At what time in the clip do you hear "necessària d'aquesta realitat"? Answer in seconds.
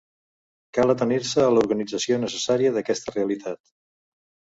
2.21-3.61